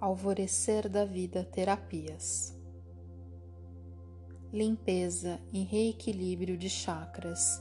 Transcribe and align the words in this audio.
Alvorecer 0.00 0.88
da 0.88 1.04
Vida 1.04 1.42
Terapias 1.42 2.56
Limpeza 4.52 5.40
e 5.52 5.64
reequilíbrio 5.64 6.56
de 6.56 6.70
chakras 6.70 7.60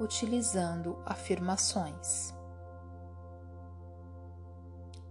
utilizando 0.00 0.96
afirmações. 1.04 2.32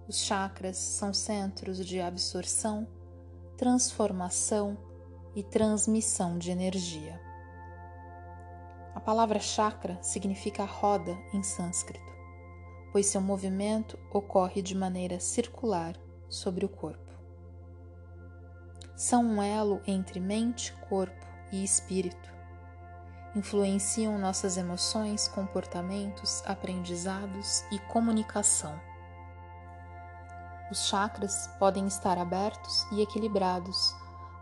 Os 0.07 0.17
chakras 0.17 0.75
são 0.77 1.13
centros 1.13 1.85
de 1.85 2.01
absorção, 2.01 2.87
transformação 3.55 4.75
e 5.35 5.43
transmissão 5.43 6.39
de 6.39 6.49
energia. 6.49 7.21
A 8.95 8.99
palavra 8.99 9.39
chakra 9.39 10.01
significa 10.01 10.65
roda 10.65 11.15
em 11.35 11.43
sânscrito, 11.43 12.11
pois 12.91 13.05
seu 13.05 13.21
movimento 13.21 13.95
ocorre 14.11 14.63
de 14.63 14.75
maneira 14.75 15.19
circular 15.19 15.95
sobre 16.29 16.65
o 16.65 16.69
corpo. 16.69 17.13
São 18.95 19.23
um 19.25 19.41
elo 19.41 19.81
entre 19.87 20.19
mente, 20.19 20.71
corpo 20.87 21.25
e 21.51 21.63
espírito. 21.63 22.31
Influenciam 23.35 24.17
nossas 24.19 24.55
emoções, 24.55 25.27
comportamentos, 25.27 26.43
aprendizados 26.45 27.63
e 27.71 27.79
comunicação. 27.79 28.79
Os 30.71 30.87
chakras 30.87 31.49
podem 31.59 31.87
estar 31.87 32.17
abertos 32.17 32.85
e 32.91 33.01
equilibrados, 33.01 33.95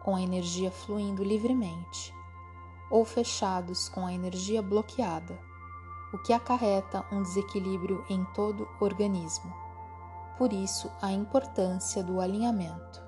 com 0.04 0.16
a 0.16 0.22
energia 0.22 0.72
fluindo 0.72 1.24
livremente, 1.24 2.14
ou 2.90 3.06
fechados 3.06 3.88
com 3.88 4.06
a 4.06 4.14
energia 4.14 4.62
bloqueada, 4.62 5.40
o 6.14 6.18
que 6.18 6.34
acarreta 6.34 7.06
um 7.12 7.22
desequilíbrio 7.22 8.04
em 8.10 8.26
todo 8.34 8.68
o 8.80 8.84
organismo 8.84 9.71
por 10.42 10.54
isso 10.54 10.92
a 11.00 11.12
importância 11.12 12.02
do 12.02 12.20
alinhamento. 12.20 13.00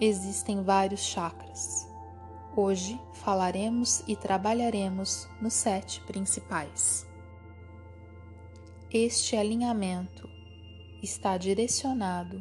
Existem 0.00 0.62
vários 0.62 1.00
chakras. 1.00 1.88
Hoje 2.54 3.00
falaremos 3.14 4.04
e 4.06 4.14
trabalharemos 4.14 5.28
nos 5.40 5.54
sete 5.54 6.00
principais. 6.02 7.04
Este 8.92 9.36
alinhamento 9.36 10.28
está 11.02 11.36
direcionado 11.36 12.40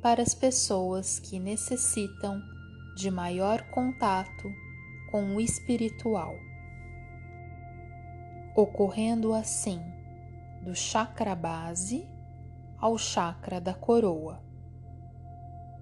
para 0.00 0.22
as 0.22 0.34
pessoas 0.34 1.18
que 1.18 1.38
necessitam 1.38 2.40
de 2.96 3.10
maior 3.10 3.60
contato 3.68 4.50
com 5.10 5.36
o 5.36 5.38
espiritual, 5.38 6.34
ocorrendo 8.56 9.34
assim 9.34 9.93
do 10.64 10.74
chakra 10.74 11.34
base 11.34 12.08
ao 12.78 12.96
chakra 12.96 13.60
da 13.60 13.74
coroa, 13.74 14.42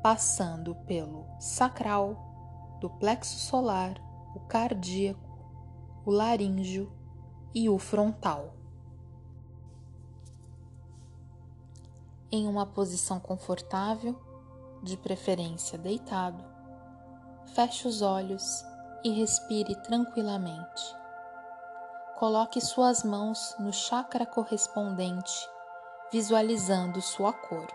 passando 0.03 0.75
pelo 0.75 1.25
sacral, 1.39 2.79
do 2.81 2.91
plexo 2.91 3.39
solar, 3.39 3.95
o 4.35 4.41
cardíaco, 4.41 5.39
o 6.05 6.11
laríngeo 6.11 6.93
e 7.55 7.69
o 7.69 7.79
frontal. 7.79 8.57
Em 12.31 12.49
uma 12.49 12.67
posição 12.67 13.21
confortável, 13.21 14.21
de 14.83 14.97
preferência 14.97 15.79
deitado, 15.79 16.45
feche 17.55 17.87
os 17.87 18.03
olhos 18.03 18.65
e 19.05 19.11
respire 19.11 19.77
tranquilamente 19.83 21.02
coloque 22.23 22.61
suas 22.61 23.03
mãos 23.03 23.57
no 23.59 23.73
chakra 23.73 24.25
correspondente, 24.25 25.51
visualizando 26.13 27.03
sua 27.03 27.33
cor, 27.33 27.67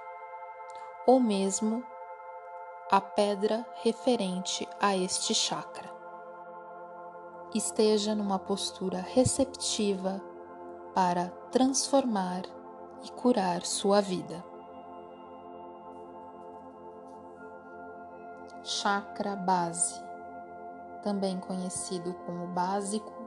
ou 1.06 1.20
mesmo 1.20 1.84
a 2.90 3.02
pedra 3.02 3.68
referente 3.84 4.66
a 4.80 4.96
este 4.96 5.36
chakra. 5.36 5.94
Esteja 7.54 8.16
numa 8.16 8.40
postura 8.40 9.02
receptiva 9.02 10.22
para 10.96 11.28
transformar 11.52 12.44
e 13.04 13.12
curar 13.12 13.66
sua 13.66 14.00
vida. 14.00 14.42
Chakra 18.64 19.36
base, 19.36 20.02
também 21.04 21.38
conhecido 21.38 22.14
como 22.26 22.48
básico 22.48 23.27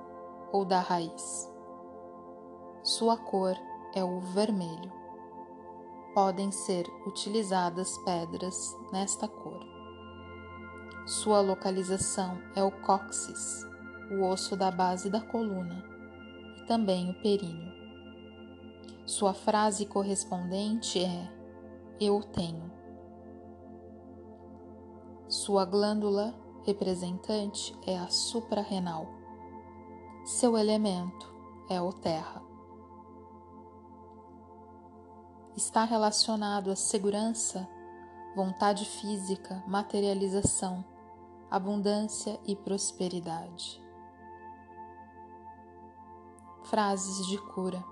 ou 0.52 0.64
da 0.64 0.80
raiz. 0.80 1.50
Sua 2.82 3.16
cor 3.16 3.56
é 3.94 4.02
o 4.02 4.20
vermelho. 4.20 4.92
Podem 6.14 6.50
ser 6.50 6.86
utilizadas 7.06 7.96
pedras 7.98 8.76
nesta 8.92 9.28
cor. 9.28 9.60
Sua 11.06 11.40
localização 11.40 12.38
é 12.54 12.62
o 12.62 12.70
cóccix, 12.82 13.66
o 14.12 14.24
osso 14.24 14.56
da 14.56 14.70
base 14.70 15.10
da 15.10 15.20
coluna, 15.20 15.84
e 16.58 16.66
também 16.66 17.10
o 17.10 17.22
períneo. 17.22 17.70
Sua 19.06 19.34
frase 19.34 19.86
correspondente 19.86 21.04
é: 21.04 21.30
Eu 22.00 22.22
tenho. 22.22 22.70
Sua 25.28 25.64
glândula 25.64 26.34
representante 26.64 27.76
é 27.86 27.98
a 27.98 28.08
suprarrenal 28.08 29.19
seu 30.30 30.56
elemento 30.56 31.28
é 31.68 31.82
o 31.82 31.92
terra. 31.92 32.41
Está 35.56 35.84
relacionado 35.84 36.70
à 36.70 36.76
segurança, 36.76 37.68
vontade 38.36 38.84
física, 38.84 39.62
materialização, 39.66 40.84
abundância 41.50 42.41
e 42.46 42.54
prosperidade. 42.54 43.82
Frases 46.62 47.26
de 47.26 47.36
cura. 47.36 47.84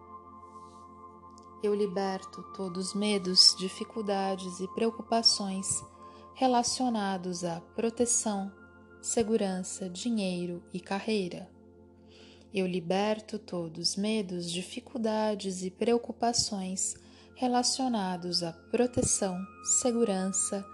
Eu 1.61 1.75
liberto 1.75 2.41
todos 2.55 2.89
os 2.89 2.95
medos, 2.95 3.57
dificuldades 3.59 4.61
e 4.61 4.69
preocupações 4.69 5.85
relacionados 6.35 7.43
à 7.43 7.61
proteção, 7.75 8.51
segurança, 9.03 9.91
dinheiro 9.91 10.63
e 10.73 10.79
carreira. 10.79 11.58
Eu 12.53 12.67
liberto 12.67 13.39
todos 13.39 13.91
os 13.91 13.97
medos, 13.97 14.51
dificuldades 14.51 15.63
e 15.63 15.71
preocupações 15.71 16.95
relacionados 17.35 18.43
à 18.43 18.53
proteção, 18.53 19.39
segurança, 19.81 20.65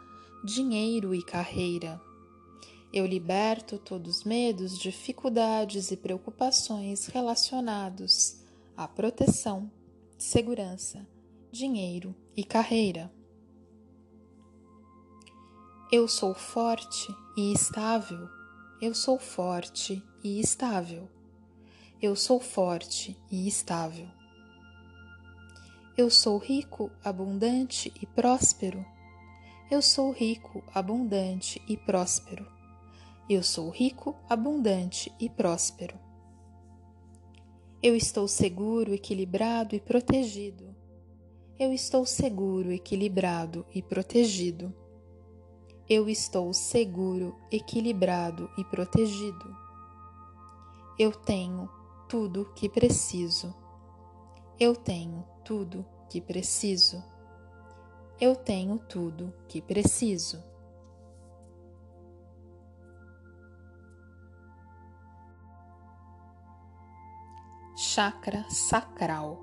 dinheiro 0.45 1.15
e 1.15 1.23
carreira. 1.23 2.01
Eu 2.93 3.05
liberto 3.05 3.77
todos 3.77 4.19
os 4.19 4.25
medos, 4.25 4.79
dificuldades 4.79 5.91
e 5.91 5.97
preocupações 5.97 7.07
relacionados 7.07 8.41
à 8.77 8.87
proteção, 8.87 9.69
segurança, 10.17 11.05
dinheiro 11.51 12.15
e 12.37 12.45
carreira. 12.45 13.13
Eu 15.91 16.07
sou 16.07 16.35
forte 16.35 17.13
e 17.37 17.53
estável. 17.53 18.29
Eu 18.81 18.95
sou 18.95 19.19
forte 19.19 20.03
e 20.23 20.41
estável. 20.41 21.09
Eu 22.03 22.17
sou 22.17 22.41
forte 22.41 23.17
e 23.31 23.47
estável. 23.47 24.09
Eu 25.97 26.11
sou 26.11 26.39
rico, 26.39 26.91
abundante 27.05 27.93
e 28.03 28.05
próspero. 28.05 28.85
Eu 29.71 29.81
sou 29.81 30.11
rico, 30.11 30.63
abundante 30.75 31.63
e 31.69 31.77
próspero. 31.77 32.47
Eu 33.31 33.43
sou 33.43 33.71
rico, 33.71 34.15
abundante 34.29 35.11
e 35.19 35.31
próspero. 35.31 35.99
Eu 37.83 37.97
estou 37.97 38.27
seguro, 38.27 38.93
equilibrado 38.93 39.77
e 39.77 39.81
protegido. 39.81 40.75
Eu 41.59 41.73
estou 41.73 42.05
seguro, 42.05 42.73
equilibrado 42.73 43.65
e 43.73 43.81
protegido. 43.81 44.75
Eu 45.89 46.09
estou 46.09 46.53
seguro, 46.53 47.37
equilibrado 47.53 48.51
e 48.59 48.65
protegido. 48.65 49.57
Eu 50.99 51.13
tenho 51.13 51.69
tudo 52.15 52.45
que 52.55 52.69
preciso. 52.69 53.53
Eu 54.57 54.77
tenho 54.77 55.25
tudo 55.45 55.85
que 56.09 56.21
preciso. 56.21 57.03
Eu 58.21 58.37
tenho 58.37 58.79
tudo 58.79 59.35
que 59.49 59.61
preciso. 59.61 60.41
Chakra 67.77 68.49
sacral, 68.49 69.41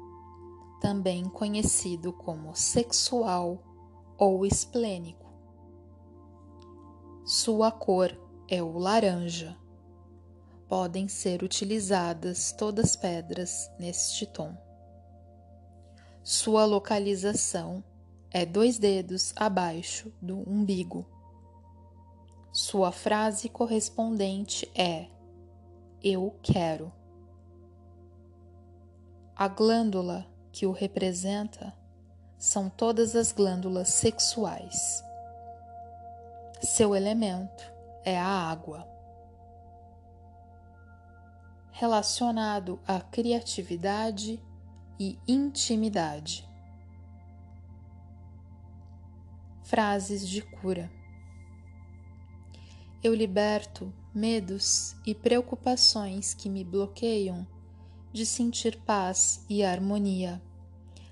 também 0.79 1.25
conhecido 1.25 2.13
como 2.13 2.55
sexual 2.55 3.61
ou 4.17 4.45
esplênico. 4.45 5.29
Sua 7.25 7.69
cor 7.69 8.17
é 8.47 8.63
o 8.63 8.77
laranja 8.77 9.59
podem 10.71 11.09
ser 11.09 11.43
utilizadas 11.43 12.53
todas 12.53 12.95
pedras 12.95 13.69
neste 13.77 14.25
tom. 14.25 14.55
Sua 16.23 16.63
localização 16.63 17.83
é 18.31 18.45
dois 18.45 18.79
dedos 18.79 19.33
abaixo 19.35 20.13
do 20.21 20.49
umbigo. 20.49 21.05
Sua 22.53 22.89
frase 22.89 23.49
correspondente 23.49 24.65
é: 24.73 25.09
Eu 26.01 26.33
quero. 26.41 26.89
A 29.35 29.49
glândula 29.49 30.25
que 30.53 30.65
o 30.65 30.71
representa 30.71 31.73
são 32.37 32.69
todas 32.69 33.13
as 33.13 33.33
glândulas 33.33 33.89
sexuais. 33.89 35.03
Seu 36.61 36.95
elemento 36.95 37.69
é 38.05 38.17
a 38.17 38.25
água. 38.25 38.90
Relacionado 41.81 42.79
à 42.87 42.99
criatividade 43.01 44.39
e 44.99 45.17
intimidade. 45.27 46.47
Frases 49.63 50.29
de 50.29 50.43
cura. 50.43 50.91
Eu 53.03 53.15
liberto 53.15 53.91
medos 54.13 54.95
e 55.07 55.15
preocupações 55.15 56.35
que 56.35 56.51
me 56.51 56.63
bloqueiam 56.63 57.47
de 58.13 58.27
sentir 58.27 58.79
paz 58.81 59.43
e 59.49 59.63
harmonia. 59.63 60.39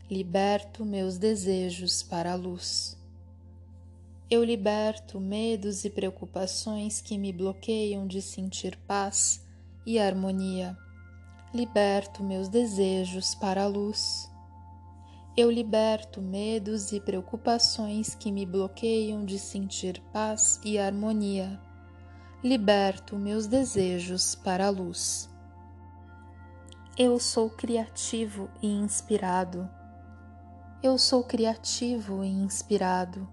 Liberto 0.08 0.86
meus 0.86 1.18
desejos 1.18 2.04
para 2.04 2.34
a 2.34 2.36
luz. 2.36 2.96
Eu 4.30 4.44
liberto 4.44 5.20
medos 5.20 5.84
e 5.84 5.90
preocupações 5.90 7.02
que 7.02 7.18
me 7.18 7.34
bloqueiam 7.34 8.06
de 8.06 8.22
sentir 8.22 8.78
paz 8.86 9.49
e 9.86 10.00
harmonia. 10.00 10.78
Liberto 11.54 12.24
meus 12.24 12.48
desejos 12.48 13.34
para 13.36 13.64
a 13.64 13.68
luz. 13.68 14.30
Eu 15.36 15.50
liberto 15.50 16.22
medos 16.22 16.92
e 16.92 17.00
preocupações 17.00 18.14
que 18.14 18.32
me 18.32 18.46
bloqueiam 18.46 19.26
de 19.26 19.40
sentir 19.40 20.02
paz 20.14 20.60
e 20.64 20.78
harmonia. 20.78 21.60
Liberto 22.44 23.18
meus 23.18 23.48
desejos 23.48 24.36
para 24.36 24.68
a 24.68 24.70
luz. 24.70 25.30
Eu 26.98 27.18
sou 27.20 27.50
criativo 27.50 28.50
e 28.62 28.68
inspirado. 28.68 29.70
Eu 30.84 30.98
sou 30.98 31.24
criativo 31.24 32.24
e 32.24 32.28
inspirado. 32.28 33.28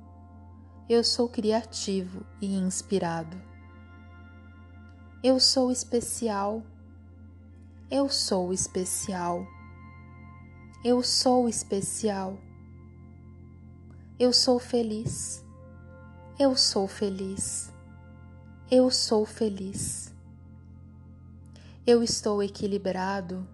Eu 0.88 1.02
sou 1.02 1.28
criativo 1.28 2.24
e 2.40 2.56
inspirado. 2.56 3.45
Eu 5.22 5.40
sou 5.40 5.72
especial. 5.72 6.62
Eu 7.90 8.08
sou 8.08 8.52
especial. 8.52 9.46
Eu 10.84 11.02
sou 11.02 11.48
especial. 11.48 12.38
Eu 14.18 14.32
sou 14.32 14.58
feliz. 14.58 15.42
Eu 16.38 16.54
sou 16.54 16.86
feliz. 16.86 17.72
Eu 18.70 18.90
sou 18.90 19.24
feliz. 19.24 20.14
Eu 21.86 22.02
estou 22.02 22.42
equilibrado. 22.42 23.48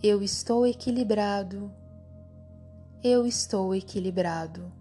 Eu 0.00 0.22
estou 0.22 0.64
equilibrado. 0.66 1.70
Eu 3.02 3.26
estou 3.26 3.74
equilibrado. 3.74 4.72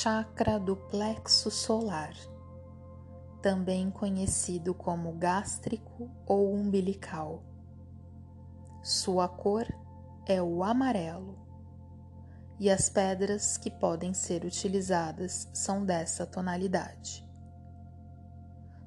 Chakra 0.00 0.60
do 0.60 0.76
plexo 0.76 1.50
solar, 1.50 2.14
também 3.42 3.90
conhecido 3.90 4.72
como 4.72 5.10
gástrico 5.14 6.08
ou 6.24 6.54
umbilical. 6.54 7.42
Sua 8.80 9.26
cor 9.26 9.66
é 10.24 10.40
o 10.40 10.62
amarelo 10.62 11.36
e 12.60 12.70
as 12.70 12.88
pedras 12.88 13.58
que 13.58 13.72
podem 13.72 14.14
ser 14.14 14.44
utilizadas 14.44 15.50
são 15.52 15.84
dessa 15.84 16.24
tonalidade. 16.24 17.28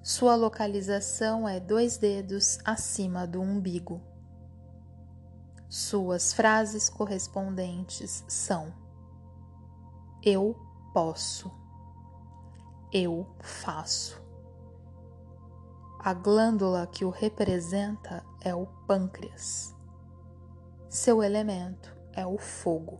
Sua 0.01 0.33
localização 0.35 1.45
é 1.45 1.59
dois 1.59 1.97
dedos 1.97 2.57
acima 2.63 3.27
do 3.27 3.41
umbigo. 3.41 3.99
Suas 5.67 6.31
frases 6.31 6.87
correspondentes 6.87 8.23
são: 8.29 8.73
Eu 10.23 10.70
posso, 10.93 11.51
eu 12.91 13.27
faço. 13.39 14.21
A 15.99 16.13
glândula 16.13 16.87
que 16.87 17.05
o 17.05 17.09
representa 17.09 18.25
é 18.41 18.55
o 18.55 18.65
pâncreas. 18.87 19.75
Seu 20.89 21.21
elemento 21.23 21.95
é 22.11 22.25
o 22.25 22.37
fogo. 22.37 22.99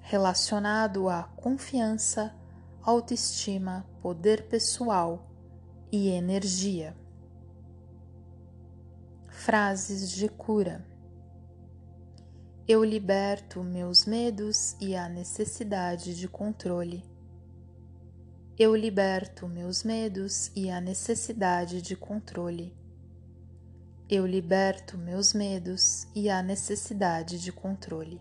Relacionado 0.00 1.08
à 1.08 1.24
confiança, 1.24 2.34
autoestima, 2.80 3.84
poder 4.00 4.46
pessoal 4.48 5.28
e 5.90 6.08
energia. 6.08 6.96
Frases 9.28 10.08
de 10.10 10.28
cura. 10.28 10.86
Eu 12.68 12.82
liberto 12.82 13.62
meus 13.62 14.06
medos 14.06 14.74
e 14.80 14.96
a 14.96 15.08
necessidade 15.08 16.16
de 16.16 16.26
controle. 16.26 17.04
Eu 18.58 18.74
liberto 18.74 19.46
meus 19.46 19.84
medos 19.84 20.50
e 20.52 20.68
a 20.68 20.80
necessidade 20.80 21.80
de 21.80 21.94
controle. 21.94 22.76
Eu 24.10 24.26
liberto 24.26 24.98
meus 24.98 25.32
medos 25.32 26.08
e 26.12 26.28
a 26.28 26.42
necessidade 26.42 27.38
de 27.38 27.52
controle. 27.52 28.20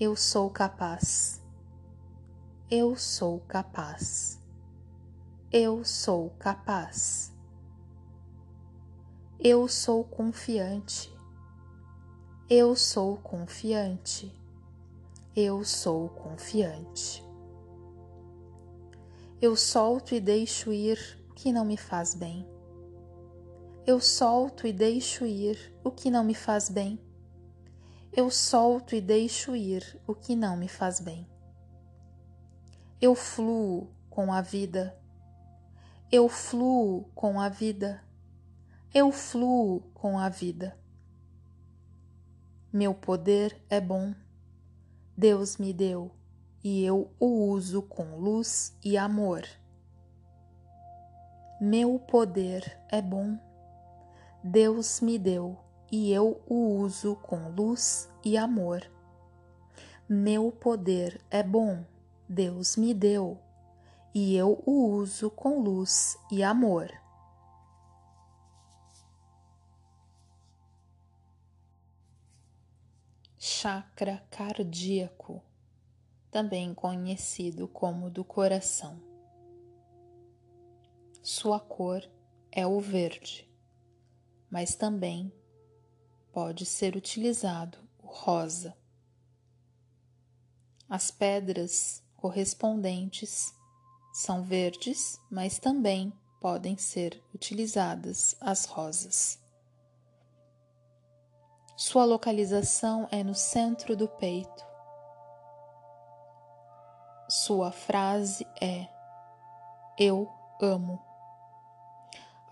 Eu 0.00 0.16
sou 0.16 0.48
capaz. 0.48 1.42
Eu 2.70 2.96
sou 2.96 3.40
capaz. 3.40 4.40
Eu 5.52 5.84
sou 5.84 6.30
capaz. 6.38 7.30
Eu 9.38 9.68
sou 9.68 10.02
confiante. 10.02 11.13
Eu 12.50 12.76
sou 12.76 13.16
confiante. 13.16 14.30
Eu 15.34 15.64
sou 15.64 16.10
confiante. 16.10 17.24
Eu 19.40 19.56
solto 19.56 20.14
e 20.14 20.20
deixo 20.20 20.70
ir 20.70 20.98
o 21.30 21.32
que 21.32 21.50
não 21.50 21.64
me 21.64 21.78
faz 21.78 22.14
bem. 22.14 22.46
Eu 23.86 23.98
solto 23.98 24.66
e 24.66 24.74
deixo 24.74 25.24
ir 25.24 25.74
o 25.82 25.90
que 25.90 26.10
não 26.10 26.22
me 26.22 26.34
faz 26.34 26.68
bem. 26.68 27.00
Eu 28.12 28.30
solto 28.30 28.94
e 28.94 29.00
deixo 29.00 29.56
ir 29.56 29.98
o 30.06 30.14
que 30.14 30.36
não 30.36 30.54
me 30.54 30.68
faz 30.68 31.00
bem. 31.00 31.26
Eu 33.00 33.14
fluo 33.14 33.88
com 34.10 34.30
a 34.30 34.42
vida. 34.42 34.94
Eu 36.12 36.28
fluo 36.28 37.04
com 37.14 37.40
a 37.40 37.48
vida. 37.48 38.04
Eu 38.92 39.10
fluo 39.10 39.80
com 39.94 40.18
a 40.18 40.28
vida. 40.28 40.83
Meu 42.74 42.92
poder 42.92 43.56
é 43.70 43.80
bom. 43.80 44.12
Deus 45.16 45.58
me 45.58 45.72
deu 45.72 46.10
e 46.64 46.84
eu 46.84 47.08
o 47.20 47.46
uso 47.50 47.80
com 47.82 48.16
luz 48.16 48.76
e 48.84 48.98
amor. 48.98 49.44
Meu 51.60 52.00
poder 52.00 52.76
é 52.90 53.00
bom. 53.00 53.38
Deus 54.42 55.00
me 55.00 55.20
deu 55.20 55.56
e 55.92 56.12
eu 56.12 56.42
o 56.48 56.80
uso 56.80 57.14
com 57.14 57.48
luz 57.50 58.10
e 58.24 58.36
amor. 58.36 58.82
Meu 60.08 60.50
poder 60.50 61.20
é 61.30 61.44
bom. 61.44 61.84
Deus 62.28 62.76
me 62.76 62.92
deu 62.92 63.38
e 64.12 64.34
eu 64.34 64.60
o 64.66 64.88
uso 64.96 65.30
com 65.30 65.60
luz 65.60 66.18
e 66.28 66.42
amor. 66.42 67.03
Chakra 73.46 74.26
cardíaco, 74.30 75.42
também 76.30 76.72
conhecido 76.72 77.68
como 77.68 78.08
do 78.08 78.24
coração. 78.24 78.98
Sua 81.22 81.60
cor 81.60 82.10
é 82.50 82.66
o 82.66 82.80
verde, 82.80 83.46
mas 84.50 84.74
também 84.74 85.30
pode 86.32 86.64
ser 86.64 86.96
utilizado 86.96 87.76
o 88.02 88.06
rosa. 88.06 88.74
As 90.88 91.10
pedras 91.10 92.02
correspondentes 92.16 93.54
são 94.10 94.42
verdes, 94.42 95.20
mas 95.30 95.58
também 95.58 96.10
podem 96.40 96.78
ser 96.78 97.22
utilizadas 97.34 98.34
as 98.40 98.64
rosas. 98.64 99.43
Sua 101.76 102.04
localização 102.04 103.08
é 103.10 103.24
no 103.24 103.34
centro 103.34 103.96
do 103.96 104.06
peito. 104.06 104.64
Sua 107.28 107.72
frase 107.72 108.46
é: 108.60 108.86
Eu 109.98 110.32
amo. 110.62 111.02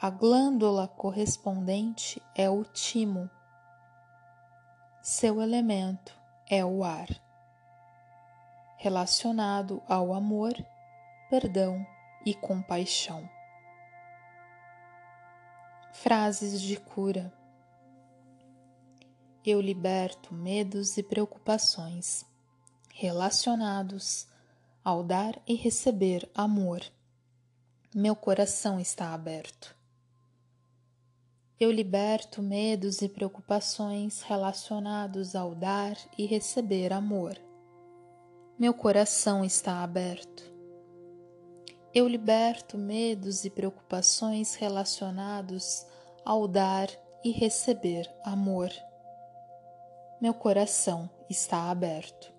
A 0.00 0.10
glândula 0.10 0.88
correspondente 0.88 2.20
é 2.34 2.50
o 2.50 2.64
timo. 2.64 3.30
Seu 5.00 5.40
elemento 5.40 6.20
é 6.50 6.64
o 6.64 6.82
ar, 6.82 7.08
relacionado 8.76 9.80
ao 9.88 10.12
amor, 10.12 10.52
perdão 11.30 11.86
e 12.26 12.34
compaixão. 12.34 13.28
Frases 15.92 16.60
de 16.60 16.76
cura. 16.76 17.32
Eu 19.44 19.60
liberto 19.60 20.32
medos 20.32 20.96
e 20.96 21.02
preocupações 21.02 22.24
relacionados 22.94 24.28
ao 24.84 25.02
dar 25.02 25.36
e 25.48 25.54
receber 25.54 26.30
amor. 26.32 26.80
Meu 27.92 28.14
coração 28.14 28.78
está 28.78 29.12
aberto. 29.12 29.74
Eu 31.58 31.72
liberto 31.72 32.40
medos 32.40 33.02
e 33.02 33.08
preocupações 33.08 34.22
relacionados 34.22 35.34
ao 35.34 35.56
dar 35.56 35.96
e 36.16 36.24
receber 36.24 36.92
amor. 36.92 37.36
Meu 38.56 38.72
coração 38.72 39.44
está 39.44 39.82
aberto. 39.82 40.52
Eu 41.92 42.06
liberto 42.06 42.78
medos 42.78 43.44
e 43.44 43.50
preocupações 43.50 44.54
relacionados 44.54 45.84
ao 46.24 46.46
dar 46.46 46.88
e 47.24 47.32
receber 47.32 48.08
amor. 48.24 48.70
Meu 50.22 50.32
coração 50.32 51.10
está 51.28 51.68
aberto. 51.68 52.32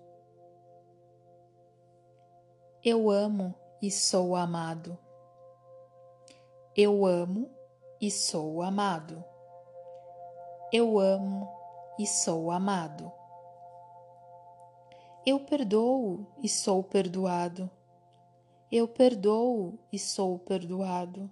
Eu 2.82 3.10
amo 3.10 3.54
e 3.82 3.90
sou 3.90 4.34
amado. 4.34 4.96
Eu 6.74 7.04
amo 7.04 7.50
e 8.00 8.10
sou 8.10 8.62
amado. 8.62 9.22
Eu 10.72 10.98
amo 10.98 11.46
e 11.98 12.06
sou 12.06 12.50
amado. 12.50 13.12
Eu 15.26 15.40
perdoo 15.40 16.26
e 16.42 16.48
sou 16.48 16.82
perdoado. 16.82 17.70
Eu 18.72 18.88
perdoo 18.88 19.78
e 19.92 19.98
sou 19.98 20.38
perdoado. 20.38 21.30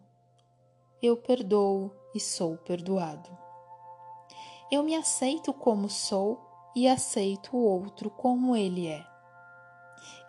Eu 1.02 1.16
perdoo 1.16 1.96
e 2.14 2.20
sou 2.20 2.58
perdoado. 2.58 3.41
Eu 4.72 4.82
me 4.82 4.96
aceito 4.96 5.52
como 5.52 5.86
sou 5.90 6.40
e 6.74 6.88
aceito 6.88 7.54
o 7.54 7.62
outro 7.62 8.08
como 8.08 8.56
ele 8.56 8.88
é. 8.88 9.06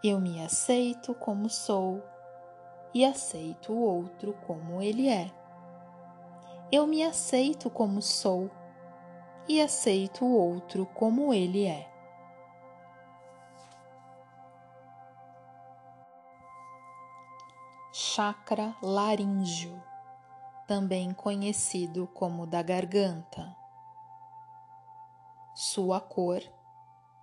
Eu 0.04 0.20
me 0.20 0.44
aceito 0.44 1.16
como 1.16 1.50
sou 1.50 2.04
e 2.94 3.06
aceito 3.06 3.72
o 3.72 3.80
outro 3.80 4.34
como 4.46 4.82
ele 4.82 5.08
é. 5.08 5.32
Eu 6.70 6.86
me 6.86 7.06
aceito 7.06 7.70
como 7.70 8.02
sou 8.02 8.52
e 9.48 9.62
aceito 9.62 10.26
o 10.26 10.38
outro 10.38 10.86
como 10.88 11.34
ele 11.34 11.66
é. 11.66 11.90
Chakra 17.94 18.76
laríngeo, 18.82 19.82
também 20.68 21.14
conhecido 21.14 22.08
como 22.08 22.46
da 22.46 22.62
garganta. 22.62 23.63
Sua 25.56 26.02
cor 26.02 26.42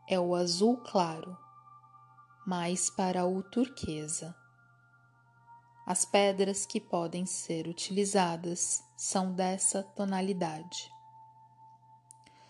é 0.08 0.18
o 0.18 0.36
azul 0.36 0.76
claro, 0.76 1.36
mais 2.46 2.88
para 2.88 3.26
o 3.26 3.42
turquesa. 3.42 4.32
As 5.84 6.04
pedras 6.04 6.64
que 6.64 6.80
podem 6.80 7.26
ser 7.26 7.66
utilizadas 7.66 8.84
são 8.96 9.32
dessa 9.32 9.82
tonalidade. 9.82 10.88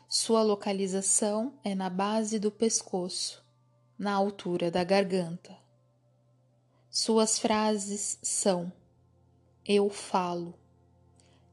Sua 0.06 0.42
localização 0.42 1.58
é 1.64 1.74
na 1.74 1.88
base 1.88 2.38
do 2.38 2.50
pescoço, 2.50 3.42
na 3.98 4.12
altura 4.12 4.70
da 4.70 4.84
garganta. 4.84 5.56
Suas 6.90 7.38
frases 7.38 8.18
são: 8.22 8.70
Eu 9.64 9.88
falo, 9.88 10.52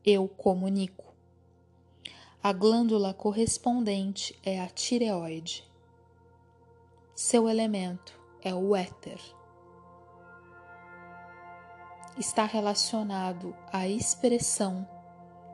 eu 0.04 0.28
comunico. 0.28 1.07
A 2.48 2.54
glândula 2.54 3.14
correspondente 3.14 4.34
é 4.42 4.62
a 4.62 4.70
tireoide. 4.70 5.70
Seu 7.14 7.50
elemento 7.50 8.18
é 8.42 8.56
o 8.56 8.74
éter 8.74 9.20
está 12.18 12.46
relacionado 12.46 13.54
à 13.70 13.86
expressão 13.86 14.88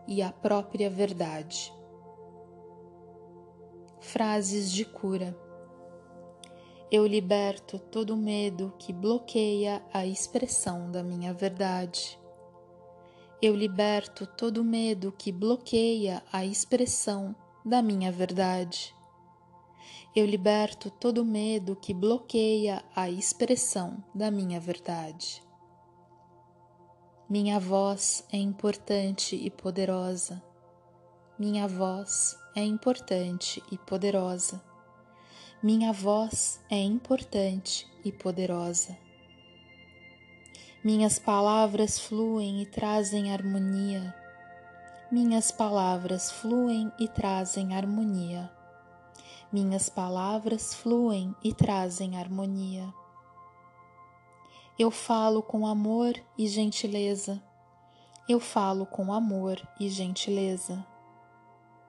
e 0.07 0.21
à 0.21 0.31
própria 0.31 0.87
verdade. 0.87 1.73
Frases 3.99 4.71
de 4.71 4.85
cura. 4.85 5.35
Eu 6.91 7.07
liberto 7.07 7.79
todo 7.79 8.15
medo 8.15 8.71
que 8.77 8.93
bloqueia 8.93 9.81
a 9.91 10.05
expressão 10.05 10.91
da 10.91 11.01
minha 11.01 11.33
verdade. 11.33 12.19
Eu 13.45 13.53
liberto 13.57 14.25
todo 14.25 14.63
medo 14.63 15.11
que 15.11 15.29
bloqueia 15.29 16.23
a 16.31 16.45
expressão 16.45 17.35
da 17.65 17.81
minha 17.81 18.09
verdade. 18.09 18.95
Eu 20.15 20.25
liberto 20.25 20.89
todo 20.89 21.25
medo 21.25 21.75
que 21.75 21.93
bloqueia 21.93 22.81
a 22.95 23.09
expressão 23.09 24.01
da 24.15 24.31
minha 24.31 24.61
verdade. 24.61 25.43
Minha 27.29 27.59
voz 27.59 28.25
é 28.31 28.37
importante 28.37 29.35
e 29.35 29.51
poderosa. 29.51 30.41
Minha 31.37 31.67
voz 31.67 32.39
é 32.55 32.63
importante 32.63 33.61
e 33.69 33.77
poderosa. 33.77 34.63
Minha 35.61 35.91
voz 35.91 36.61
é 36.69 36.81
importante 36.81 37.91
e 38.05 38.11
poderosa. 38.13 39.02
Minhas 40.85 41.17
palavras 41.17 41.97
fluem 41.97 42.61
e 42.61 42.65
trazem 42.65 43.31
harmonia. 43.31 44.13
Minhas 45.09 45.49
palavras 45.49 46.29
fluem 46.29 46.91
e 46.99 47.07
trazem 47.07 47.73
harmonia. 47.73 48.51
Minhas 49.49 49.87
palavras 49.87 50.73
fluem 50.73 51.33
e 51.41 51.53
trazem 51.53 52.17
harmonia. 52.17 52.93
Eu 54.77 54.91
falo 54.91 55.41
com 55.41 55.65
amor 55.65 56.21
e 56.37 56.49
gentileza. 56.49 57.41
Eu 58.27 58.41
falo 58.41 58.85
com 58.85 59.13
amor 59.13 59.65
e 59.79 59.87
gentileza. 59.87 60.85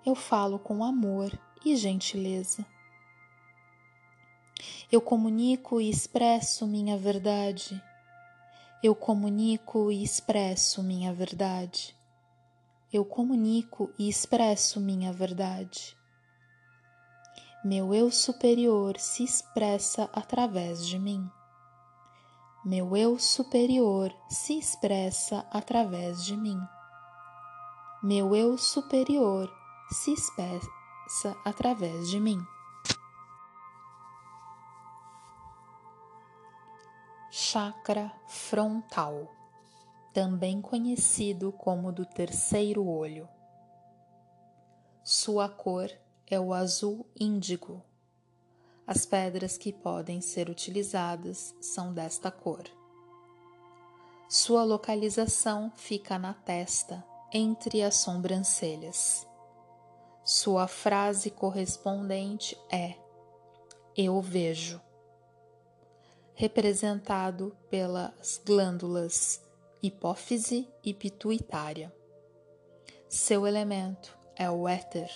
Eu 0.06 0.14
falo 0.14 0.56
com 0.56 0.84
amor 0.84 1.36
e 1.64 1.74
gentileza. 1.74 2.64
Eu 4.92 5.00
comunico 5.00 5.80
e 5.80 5.90
expresso 5.90 6.64
minha 6.64 6.96
verdade. 6.96 7.82
Eu 8.84 8.94
comunico 8.94 9.90
e 9.90 10.04
expresso 10.04 10.82
minha 10.82 11.12
verdade. 11.12 11.96
Eu 12.92 13.04
comunico 13.04 13.90
e 13.98 14.08
expresso 14.08 14.78
minha 14.78 15.12
verdade. 15.12 15.96
Meu 17.64 17.92
eu 17.92 18.10
superior 18.10 19.00
se 19.00 19.24
expressa 19.24 20.08
através 20.12 20.86
de 20.86 20.98
mim 20.98 21.28
meu 22.66 22.96
eu 22.96 23.18
superior 23.18 24.10
se 24.30 24.58
expressa 24.58 25.46
através 25.50 26.24
de 26.24 26.34
mim. 26.34 26.58
Meu 28.02 28.34
eu 28.34 28.56
superior 28.56 29.54
se 29.90 30.14
expressa 30.14 31.36
através 31.44 32.08
de 32.08 32.18
mim. 32.18 32.42
Chakra 37.36 38.12
frontal, 38.28 39.28
também 40.12 40.60
conhecido 40.60 41.50
como 41.50 41.90
do 41.90 42.06
terceiro 42.06 42.86
olho. 42.86 43.28
Sua 45.02 45.48
cor 45.48 45.90
é 46.28 46.38
o 46.38 46.54
azul 46.54 47.04
índigo 47.18 47.82
as 48.86 49.06
pedras 49.06 49.56
que 49.56 49.72
podem 49.72 50.20
ser 50.20 50.50
utilizadas 50.50 51.54
são 51.60 51.92
desta 51.92 52.30
cor. 52.30 52.64
Sua 54.28 54.62
localização 54.62 55.72
fica 55.74 56.18
na 56.18 56.34
testa, 56.34 57.04
entre 57.32 57.82
as 57.82 57.96
sobrancelhas. 57.96 59.26
Sua 60.22 60.68
frase 60.68 61.30
correspondente 61.30 62.56
é: 62.70 62.94
Eu 63.96 64.20
vejo, 64.20 64.80
representado 66.34 67.56
pelas 67.70 68.40
glândulas 68.44 69.42
hipófise 69.82 70.68
e 70.82 70.92
pituitária. 70.92 71.94
Seu 73.08 73.46
elemento 73.46 74.16
é 74.36 74.50
o 74.50 74.66
éter 74.66 75.10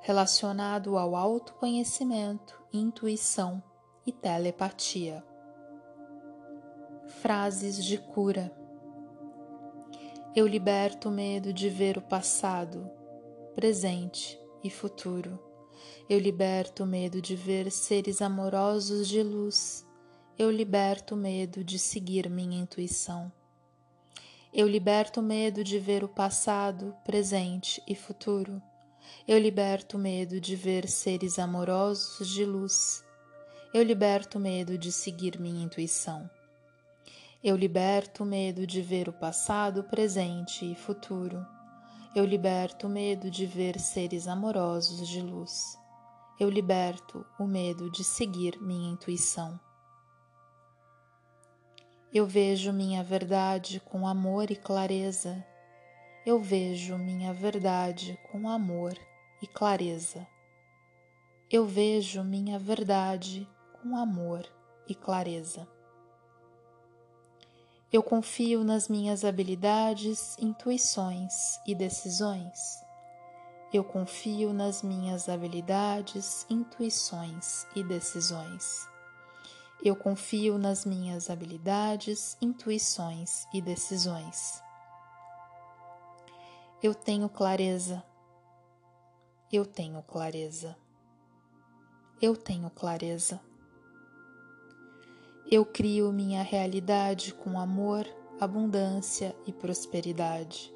relacionado 0.00 0.96
ao 0.96 1.14
autoconhecimento, 1.14 2.60
intuição 2.72 3.62
e 4.06 4.10
telepatia. 4.10 5.22
Frases 7.20 7.84
de 7.84 7.98
cura. 7.98 8.50
Eu 10.34 10.46
liberto 10.46 11.08
o 11.08 11.12
medo 11.12 11.52
de 11.52 11.68
ver 11.68 11.98
o 11.98 12.02
passado, 12.02 12.90
presente 13.54 14.40
e 14.64 14.70
futuro. 14.70 15.49
Eu 16.08 16.18
liberto 16.18 16.84
o 16.84 16.86
medo 16.86 17.20
de 17.20 17.36
ver 17.36 17.70
seres 17.70 18.20
amorosos 18.20 19.08
de 19.08 19.22
luz. 19.22 19.86
Eu 20.38 20.50
liberto 20.50 21.14
o 21.14 21.18
medo 21.18 21.62
de 21.62 21.78
seguir 21.78 22.28
minha 22.28 22.58
intuição. 22.58 23.32
Eu 24.52 24.66
liberto 24.66 25.20
o 25.20 25.22
medo 25.22 25.62
de 25.62 25.78
ver 25.78 26.02
o 26.02 26.08
passado, 26.08 26.94
presente 27.04 27.82
e 27.86 27.94
futuro. 27.94 28.60
Eu 29.26 29.38
liberto 29.38 29.96
o 29.96 30.00
medo 30.00 30.40
de 30.40 30.56
ver 30.56 30.88
seres 30.88 31.38
amorosos 31.38 32.28
de 32.28 32.44
luz. 32.44 33.04
Eu 33.72 33.82
liberto 33.82 34.38
o 34.38 34.40
medo 34.40 34.76
de 34.76 34.90
seguir 34.90 35.38
minha 35.38 35.62
intuição. 35.62 36.28
Eu 37.42 37.56
liberto 37.56 38.24
o 38.24 38.26
medo 38.26 38.66
de 38.66 38.82
ver 38.82 39.08
o 39.08 39.12
passado, 39.12 39.84
presente 39.84 40.70
e 40.70 40.74
futuro. 40.74 41.46
Eu 42.12 42.24
liberto 42.24 42.88
o 42.88 42.90
medo 42.90 43.30
de 43.30 43.46
ver 43.46 43.78
seres 43.78 44.26
amorosos 44.26 45.06
de 45.08 45.20
luz. 45.20 45.78
Eu 46.40 46.50
liberto 46.50 47.24
o 47.38 47.46
medo 47.46 47.88
de 47.88 48.02
seguir 48.02 48.60
minha 48.60 48.90
intuição. 48.90 49.60
Eu 52.12 52.26
vejo 52.26 52.72
minha 52.72 53.04
verdade 53.04 53.78
com 53.78 54.08
amor 54.08 54.50
e 54.50 54.56
clareza. 54.56 55.46
Eu 56.26 56.42
vejo 56.42 56.98
minha 56.98 57.32
verdade 57.32 58.18
com 58.32 58.48
amor 58.48 58.98
e 59.40 59.46
clareza. 59.46 60.26
Eu 61.48 61.64
vejo 61.64 62.24
minha 62.24 62.58
verdade 62.58 63.48
com 63.80 63.96
amor 63.96 64.44
e 64.88 64.96
clareza. 64.96 65.68
Eu 67.92 68.04
confio 68.04 68.62
nas 68.62 68.88
minhas 68.88 69.24
habilidades, 69.24 70.38
intuições 70.38 71.58
e 71.66 71.74
decisões. 71.74 72.84
Eu 73.72 73.82
confio 73.82 74.52
nas 74.52 74.80
minhas 74.80 75.28
habilidades, 75.28 76.46
intuições 76.48 77.66
e 77.74 77.82
decisões. 77.82 78.86
Eu 79.82 79.96
confio 79.96 80.56
nas 80.56 80.84
minhas 80.84 81.28
habilidades, 81.28 82.36
intuições 82.40 83.46
e 83.52 83.60
decisões. 83.60 84.62
Eu 86.80 86.94
tenho 86.94 87.28
clareza. 87.28 88.04
Eu 89.52 89.66
tenho 89.66 90.00
clareza. 90.04 90.76
Eu 92.22 92.36
tenho 92.36 92.70
clareza. 92.70 93.40
Eu 95.52 95.66
crio 95.66 96.12
minha 96.12 96.44
realidade 96.44 97.34
com 97.34 97.58
amor, 97.58 98.06
abundância 98.38 99.34
e 99.44 99.52
prosperidade. 99.52 100.72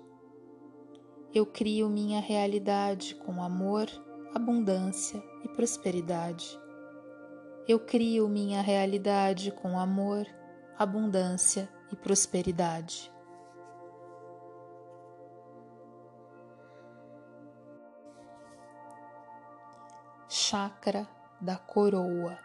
Eu 1.33 1.47
crio 1.47 1.89
minha 1.89 2.21
realidade 2.21 3.15
com 3.15 3.41
amor, 3.41 3.87
abundância 4.35 5.23
e 5.45 5.49
prosperidade. 5.49 6.59
Eu 7.69 7.79
crio 7.79 8.29
minha 8.29 8.61
realidade 8.63 9.53
com 9.53 9.79
amor, 9.79 10.27
abundância 10.77 11.69
e 11.93 11.95
prosperidade. 11.95 13.13
Chakra 20.29 21.09
da 21.41 21.57
coroa, 21.57 22.37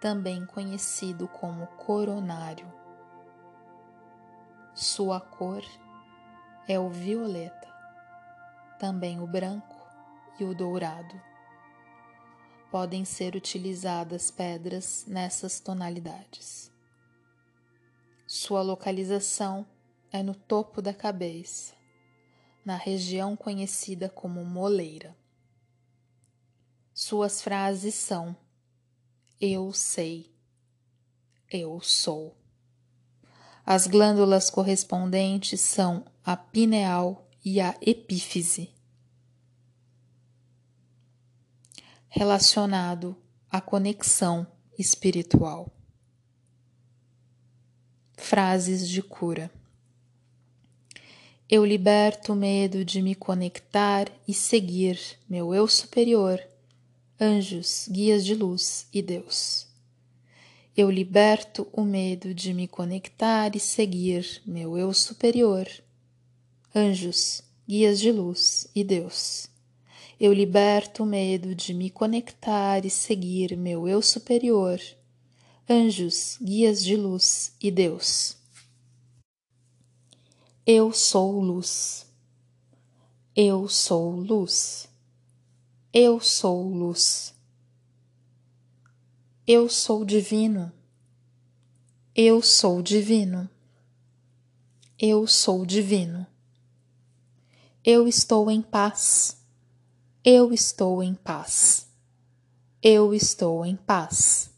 também 0.00 0.46
conhecido 0.46 1.28
como 1.28 1.66
coronário. 1.68 2.72
Sua 4.74 5.20
cor 5.20 5.62
é 6.66 6.78
o 6.78 6.88
violeta, 6.88 7.68
também 8.78 9.20
o 9.20 9.26
branco 9.26 9.76
e 10.38 10.44
o 10.44 10.54
dourado 10.54 11.30
podem 12.70 13.04
ser 13.04 13.34
utilizadas 13.34 14.30
pedras 14.30 15.04
nessas 15.06 15.58
tonalidades. 15.58 16.70
Sua 18.26 18.62
localização 18.62 19.66
é 20.12 20.22
no 20.22 20.34
topo 20.34 20.80
da 20.80 20.94
cabeça, 20.94 21.74
na 22.64 22.76
região 22.76 23.36
conhecida 23.36 24.08
como 24.08 24.44
moleira. 24.44 25.16
Suas 26.94 27.42
frases 27.42 27.94
são: 27.94 28.36
Eu 29.40 29.72
sei, 29.72 30.30
eu 31.50 31.80
sou. 31.80 32.36
As 33.64 33.86
glândulas 33.86 34.50
correspondentes 34.50 35.60
são 35.60 36.04
a 36.24 36.36
pineal 36.36 37.28
e 37.44 37.60
a 37.60 37.76
epífise. 37.80 38.74
relacionado 42.10 43.16
à 43.48 43.60
conexão 43.60 44.44
espiritual. 44.76 45.72
Frases 48.16 48.86
de 48.88 49.00
cura. 49.00 49.50
Eu 51.48 51.64
liberto 51.64 52.32
o 52.32 52.36
medo 52.36 52.84
de 52.84 53.00
me 53.00 53.14
conectar 53.14 54.10
e 54.26 54.34
seguir 54.34 55.00
meu 55.28 55.54
eu 55.54 55.66
superior, 55.68 56.40
anjos, 57.20 57.86
guias 57.90 58.24
de 58.24 58.34
luz 58.34 58.86
e 58.90 59.02
Deus. 59.02 59.66
Eu 60.74 60.90
liberto 60.90 61.68
o 61.70 61.82
medo 61.82 62.32
de 62.32 62.54
me 62.54 62.66
conectar 62.66 63.54
e 63.54 63.60
seguir 63.60 64.40
meu 64.46 64.78
eu 64.78 64.94
superior, 64.94 65.68
anjos, 66.74 67.42
guias 67.68 68.00
de 68.00 68.10
luz 68.10 68.66
e 68.74 68.82
Deus. 68.82 69.50
Eu 70.18 70.32
liberto 70.32 71.02
o 71.02 71.06
medo 71.06 71.54
de 71.54 71.74
me 71.74 71.90
conectar 71.90 72.86
e 72.86 72.90
seguir 72.90 73.54
meu 73.54 73.86
eu 73.86 74.00
superior, 74.00 74.80
anjos, 75.68 76.38
guias 76.40 76.82
de 76.82 76.96
luz 76.96 77.54
e 77.60 77.70
Deus. 77.70 78.36
Eu 80.66 80.90
sou 80.92 81.38
luz. 81.40 82.06
Eu 83.36 83.68
sou 83.68 84.12
luz. 84.16 84.89
Eu 85.92 86.20
sou 86.20 86.72
luz. 86.72 87.34
Eu 89.44 89.68
sou 89.68 90.04
divino. 90.04 90.72
Eu 92.14 92.40
sou 92.40 92.80
divino. 92.80 93.50
Eu 94.96 95.26
sou 95.26 95.66
divino. 95.66 96.24
Eu 97.84 98.06
estou 98.06 98.48
em 98.52 98.62
paz. 98.62 99.44
Eu 100.24 100.52
estou 100.52 101.02
em 101.02 101.12
paz. 101.12 101.88
Eu 102.80 103.12
estou 103.12 103.66
em 103.66 103.74
paz. 103.74 104.48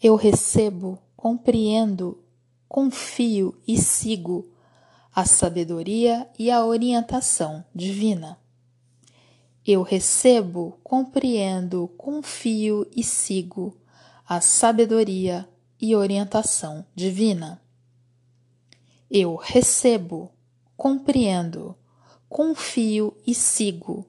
Eu 0.00 0.14
recebo, 0.14 0.96
compreendo, 1.16 2.22
confio 2.68 3.60
e 3.66 3.76
sigo 3.76 4.51
a 5.14 5.26
sabedoria 5.26 6.26
e 6.38 6.50
a 6.50 6.64
orientação 6.64 7.62
divina. 7.74 8.38
Eu 9.64 9.82
recebo, 9.82 10.78
compreendo, 10.82 11.86
confio 11.96 12.86
e 12.96 13.04
sigo 13.04 13.76
a 14.26 14.40
sabedoria 14.40 15.46
e 15.78 15.94
orientação 15.94 16.86
divina. 16.94 17.60
Eu 19.10 19.36
recebo, 19.36 20.32
compreendo, 20.76 21.76
confio 22.28 23.14
e 23.26 23.34
sigo 23.34 24.06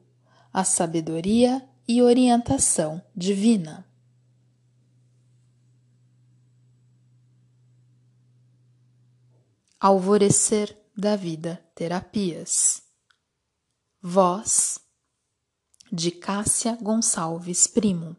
a 0.54 0.64
sabedoria 0.64 1.68
e 1.86 2.02
orientação 2.02 3.02
divina. 3.14 3.86
Alvorecer 9.78 10.83
da 10.96 11.16
Vida 11.16 11.60
Terapias. 11.74 12.84
Voz 14.00 14.80
de 15.92 16.12
Cássia 16.12 16.78
Gonçalves 16.82 17.66
Primo. 17.66 18.16